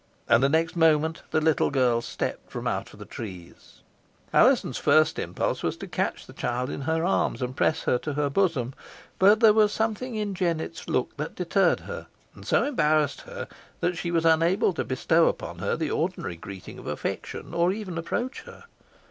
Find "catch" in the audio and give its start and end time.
5.85-6.25